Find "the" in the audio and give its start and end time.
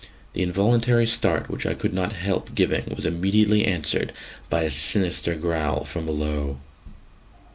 0.33-0.41